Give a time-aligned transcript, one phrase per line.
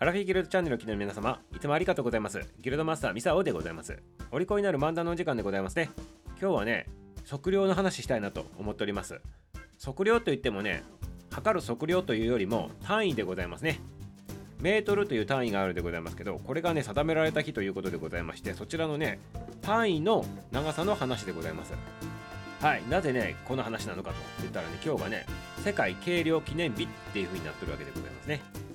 [0.00, 2.40] アラフィギルドチャンネルを聞いの皆様、いつもありがとうございます。
[2.60, 4.00] ギルドマスターミサオでございます。
[4.30, 5.90] お利口になる漫談のお時間でございますね。
[6.40, 6.86] 今日はね、
[7.28, 9.20] 測量の話したいなと思っております。
[9.84, 10.84] 測量といってもね、
[11.32, 13.80] 測る測量というよりも単位でございますね。
[14.60, 19.18] メートルという単位があるでございますけど、これがね、定められた日ということでございまして、そちらのね、
[19.62, 21.72] 単位の長さの話でございます。
[22.60, 25.26] はい、なぜね、この話なのかと言ったらね、今日がね、
[25.64, 28.67] 世界計量記念日っていう風になってるわけでございますね。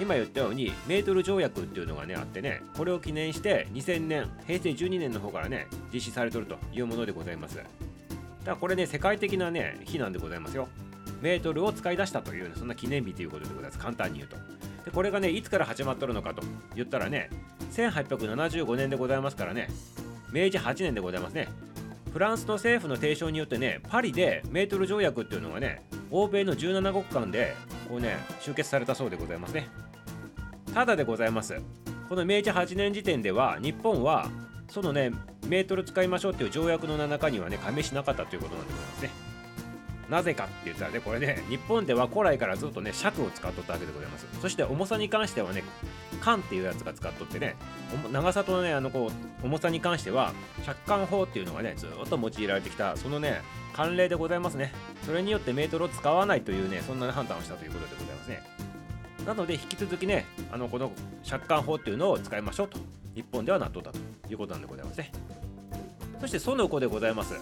[0.00, 7.56] 今言ったようにメートル条約っていうのがねあってねこれを記念して2000年平成12年の方からね実施されとるというものでございます。
[7.56, 7.70] だか
[8.44, 10.68] らこれね世界的なね日なんでございますよ。
[11.20, 13.78] メートルを使い出したという、ね、そんな記念日ということでございます。
[13.78, 14.36] 簡単に言うと。
[14.84, 16.42] でこれがねいつから始まっとるのかと
[16.74, 17.30] 言ったらね
[17.72, 19.68] 1875年でございますからね
[20.32, 21.48] 明治8年でございますね。
[22.12, 27.54] フランスの政府の提唱によってねパリでメートル条約っていうのがね欧米の17国間で
[27.92, 29.68] こうね集結されたそうでございますね。
[30.72, 31.60] ただでございます。
[32.08, 34.30] この明治8年時点では日本は
[34.70, 35.10] そのね
[35.46, 39.10] メートル使いましょうっていう条約の中にはね加盟しなかったということなんでございますね。
[40.08, 44.26] なぜかって言ったらねこれね日本では古来からずっとね尺を使っとったわけでございます。
[44.40, 45.62] そして重さに関してはね
[46.22, 47.56] 缶っていうやつが使っとってね
[48.12, 49.10] 長さとねあのこ
[49.42, 50.32] う重さに関しては
[50.64, 53.42] 借款法っていうのがねずっと用いられてきたそのね
[53.74, 54.72] 慣例でございますね。
[55.04, 58.42] それによってメートルを使わないというねそんな判断をしたということでございますね。
[59.26, 60.92] なので引き続きねあのこの
[61.28, 62.78] 借款法っていうのを使いましょうと。
[63.14, 63.98] 日本ではなっとったと
[64.30, 65.10] いうことなんでございますね。
[66.20, 67.34] そしてその子でございます。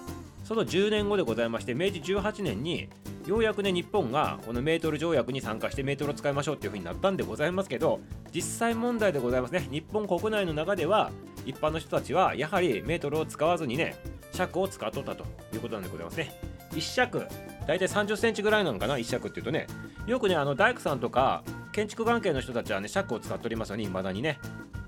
[0.44, 2.88] その10年後でございまして明治18年に
[3.26, 8.00] ようやくね日本がこのメートル条約に参加してメートルを使いましょうっていう風になったんでございますけど
[8.34, 9.66] 実際問題でございますね。
[9.70, 11.10] 日本国内の中では
[11.46, 13.96] 一般の人たちはやはりメートルを使わずにね
[14.32, 16.32] 尺を使っとったということなんでございますね。
[16.72, 17.26] 1尺
[17.66, 19.66] 大体30センチぐらいなのかな1尺っていうとね。
[20.06, 24.38] よくねあの大工さんとか建築関係の人たちはね尺を使っておりますよね未だにね。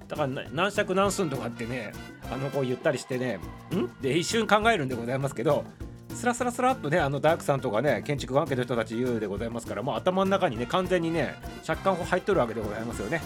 [0.08, 1.92] だから何尺何寸とかってね
[2.30, 3.40] あのこう言ったりしてね
[3.74, 3.88] ん？
[4.02, 5.64] で一瞬考えるんでございますけど
[6.14, 11.34] スラスラスラっとねあの大工さんとかね建築関係の人たち言うでございますからもう頭の中にね完全にね
[11.67, 13.20] 借款法入っとるわけでございますよね。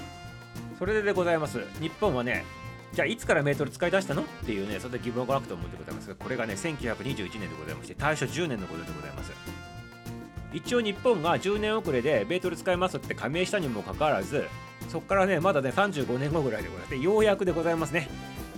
[0.79, 1.61] それででございます。
[1.81, 2.45] 日本はね
[2.93, 4.23] じゃあいつからメートル使い出したの？
[4.23, 6.09] っていうねそれで疑問が湧くと思うんでございます。
[6.09, 9.33] がこれがね1921年でございまして大正10年のことでございます。
[10.53, 14.47] 一応日本が10年遅れでメートル使いますって加盟したにもかかわらず
[14.89, 18.09] そこからねまだね35年後ぐらいでございましてようやくでございますね。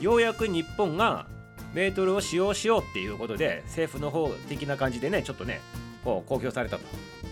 [0.01, 1.27] ようやく日本が
[1.75, 5.61] メートルを使用しようっていうことで政府の方的な感じでねちょっとね
[6.05, 6.85] こう公表されたと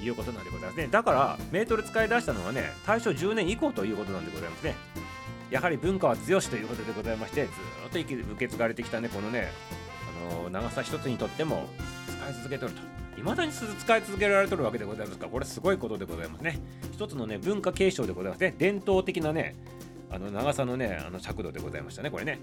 [0.02, 0.88] いうことなんでございますね。
[0.88, 4.74] だからメートル使い出したのはね大正10年以降ということなんでございますね。
[5.50, 7.52] やはり文化は強しということでございましてずっ
[7.92, 9.48] と受け継がれてきたねこのね
[10.30, 11.68] あの長さ一つにとっても
[12.08, 12.80] 使い続けとると。
[13.16, 16.60] 未だに使い続けられとるわけでございますからこれすごいことでございますね。
[16.92, 18.54] 一つのね文化継承でございますね。
[18.58, 19.54] 伝統的なね
[20.10, 22.38] あの長さのねあの尺度でございましたねこれね。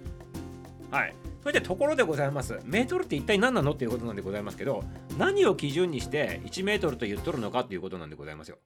[0.89, 1.13] はい。
[1.43, 2.57] それでところでございます。
[2.63, 4.81] メートルって一体何なのっていうことなんでございますけど
[5.17, 8.59] 何を基準にして1メートルと言っとるのかっていうことなんでございますよ。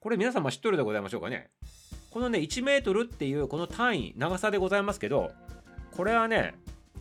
[0.00, 1.50] これ皆様知っとるでございましょうかね。
[2.10, 5.30] このね1メートルっていうこの単位長さでございますけど
[5.96, 6.54] これはね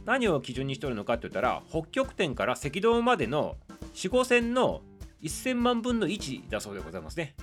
[0.05, 3.55] 何を基準にしておるのかって言ったら北極点から赤道までの
[3.95, 4.81] 4 5線の
[5.23, 7.35] 1000万分の1だそうでございますね。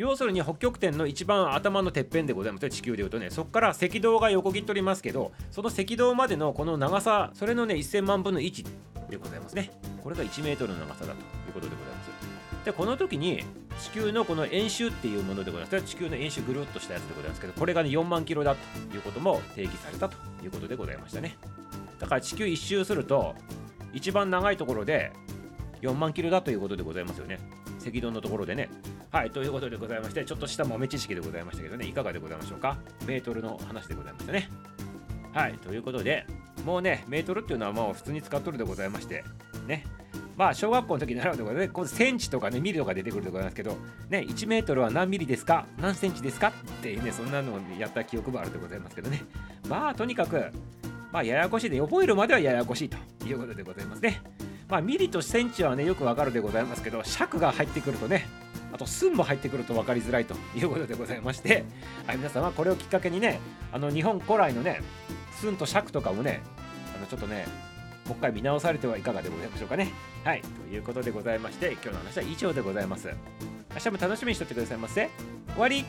[0.00, 2.62] 要するに北極点の一番頭のてっぺんでございます。
[2.62, 8.64] ね地球でいうとねそこから赤道が横切っておりますけどその赤道までのこの長さそれのね1000万分の1
[9.10, 9.70] でございますね。
[10.02, 11.14] これが 1m の長さだとい
[11.50, 12.64] うことでございます。
[12.64, 13.44] でこの時に
[13.78, 15.82] 地球のこの円周っていうものでございます。
[15.82, 21.36] 地球の円周ぐるっとしたやつでございますけどこれがね4万キロだということも定義されたということでございましたね。
[21.98, 23.34] だから地球一周すると
[23.92, 25.12] 一番長いところで
[25.82, 27.38] 4万キロだということでございますよね。
[27.86, 28.70] 赤道のところでね。
[29.12, 32.76] はいということでございましてちょっとした豆知識でございましたけどねいかがでございましょうか？
[33.06, 34.48] メートルの話でございましたね。
[35.32, 36.26] はいということで
[36.64, 39.24] もうねメートルっていうのはもう普通に使っとるでございまして
[39.66, 39.84] ね。
[40.36, 43.76] まあ小学校の時に習うところで、こうセンチとかねミリとか出てくるところなんですけど
[44.08, 45.66] ね1メートルは何ミリですか？
[45.78, 46.48] 何センチですか？
[46.48, 49.22] っていうねそんなのをやった記憶もあるでございますけどね。
[49.68, 50.52] まあとにかく
[51.10, 52.96] まあややこしいで覚えるまではややこしいと
[53.26, 54.22] いうことでございますね。
[54.68, 58.26] まあミリとセンチはねよくわかるでございますけど尺が入ってくるとね
[58.72, 61.64] あと寸も入ってくると分かりづらいということでございまして、
[62.06, 63.40] はい、皆様これをきっかけにね
[63.72, 64.80] あの日本古来のね
[65.40, 66.42] 寸と尺とかもね
[66.96, 67.46] あのちょっとね
[68.06, 69.92] もう一回見直されてはいかがでございましょうかね。
[70.24, 70.42] はい。
[70.42, 73.08] ということでございまして、今日の話は以上でございます。
[73.72, 75.10] 明日も楽しみにしとってくださいませ。
[75.54, 75.84] 終わり